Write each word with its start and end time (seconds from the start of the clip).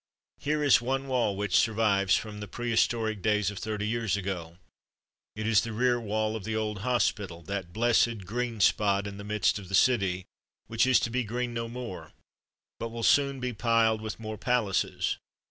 Here 0.39 0.63
is 0.63 0.81
one 0.81 1.07
wall 1.07 1.35
which 1.37 1.55
survives 1.55 2.15
from 2.15 2.39
the 2.39 2.47
prehistoric 2.47 3.21
days 3.21 3.51
of 3.51 3.59
thirty 3.59 3.87
years 3.87 4.17
ago; 4.17 4.57
it 5.35 5.45
is 5.45 5.61
the 5.61 5.73
rear 5.73 5.99
wall 6.01 6.35
of 6.35 6.43
the 6.43 6.55
old 6.55 6.79
hospital, 6.79 7.43
that 7.43 7.71
blessed 7.71 8.25
green 8.25 8.61
spot 8.61 9.05
in 9.05 9.17
the 9.17 9.23
midst 9.23 9.59
of 9.59 9.69
the 9.69 9.75
city, 9.75 10.25
which 10.65 10.87
is 10.87 10.99
to 11.01 11.11
be 11.11 11.23
green 11.23 11.53
no 11.53 11.67
more, 11.67 12.13
but 12.79 12.89
will 12.89 13.03
soon 13.03 13.39
be 13.39 13.53
piled 13.53 14.01
with 14.01 14.19
more 14.19 14.39
palaces. 14.39 15.19